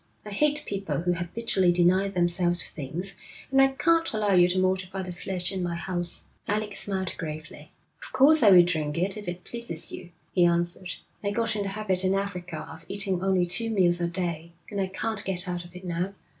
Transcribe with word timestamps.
I 0.25 0.31
hate 0.31 0.63
people 0.65 1.01
who 1.01 1.13
habitually 1.13 1.71
deny 1.71 2.07
themselves 2.07 2.63
things, 2.67 3.15
and 3.51 3.61
I 3.61 3.67
can't 3.67 4.11
allow 4.13 4.33
you 4.33 4.49
to 4.49 4.57
mortify 4.57 5.03
the 5.03 5.13
flesh 5.13 5.51
in 5.51 5.61
my 5.61 5.75
house.' 5.75 6.23
Alec 6.47 6.75
smiled 6.75 7.13
gravely. 7.19 7.71
'Of 8.01 8.11
course 8.11 8.41
I 8.41 8.49
will 8.49 8.63
drink 8.65 8.97
it 8.97 9.15
if 9.15 9.27
it 9.27 9.43
pleases 9.43 9.91
you,' 9.91 10.09
he 10.31 10.43
answered. 10.43 10.95
'I 11.23 11.31
got 11.33 11.55
in 11.55 11.61
the 11.61 11.69
habit 11.69 12.03
in 12.03 12.15
Africa 12.15 12.67
of 12.67 12.83
eating 12.89 13.21
only 13.23 13.45
two 13.45 13.69
meals 13.69 14.01
a 14.01 14.07
day, 14.07 14.53
and 14.71 14.81
I 14.81 14.87
can't 14.87 15.23
get 15.23 15.47
out 15.47 15.63
of 15.65 15.75
it 15.75 15.85
now. 15.85 16.15